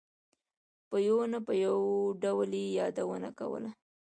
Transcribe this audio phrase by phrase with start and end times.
[0.89, 1.77] په یوه نه یو
[2.23, 3.69] ډول یې یادونه کوله.